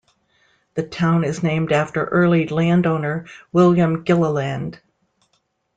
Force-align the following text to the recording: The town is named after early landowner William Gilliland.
The 0.73 0.81
town 0.81 1.23
is 1.23 1.43
named 1.43 1.71
after 1.71 2.05
early 2.05 2.47
landowner 2.47 3.27
William 3.51 4.03
Gilliland. 4.03 4.81